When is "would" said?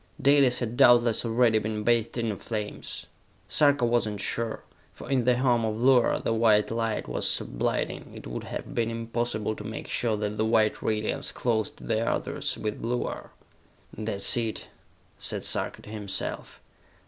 8.25-8.45